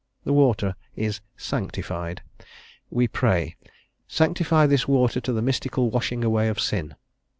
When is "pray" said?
3.07-3.55